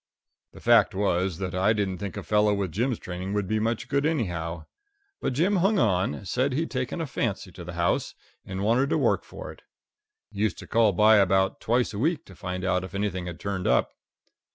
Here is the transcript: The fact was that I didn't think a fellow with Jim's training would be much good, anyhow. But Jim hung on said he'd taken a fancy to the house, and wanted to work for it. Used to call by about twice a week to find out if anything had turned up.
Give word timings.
The 0.53 0.59
fact 0.61 0.95
was 0.95 1.37
that 1.37 1.53
I 1.53 1.73
didn't 1.73 1.99
think 1.99 2.17
a 2.17 2.23
fellow 2.23 2.55
with 2.55 2.71
Jim's 2.71 2.97
training 2.97 3.33
would 3.35 3.47
be 3.47 3.59
much 3.59 3.87
good, 3.87 4.03
anyhow. 4.03 4.65
But 5.19 5.33
Jim 5.33 5.57
hung 5.57 5.77
on 5.77 6.25
said 6.25 6.53
he'd 6.53 6.71
taken 6.71 6.99
a 6.99 7.05
fancy 7.05 7.51
to 7.51 7.63
the 7.63 7.73
house, 7.73 8.15
and 8.43 8.63
wanted 8.63 8.89
to 8.89 8.97
work 8.97 9.23
for 9.23 9.51
it. 9.51 9.61
Used 10.31 10.57
to 10.57 10.65
call 10.65 10.91
by 10.91 11.17
about 11.17 11.61
twice 11.61 11.93
a 11.93 11.99
week 11.99 12.25
to 12.25 12.35
find 12.35 12.65
out 12.65 12.83
if 12.83 12.95
anything 12.95 13.27
had 13.27 13.39
turned 13.39 13.67
up. 13.67 13.91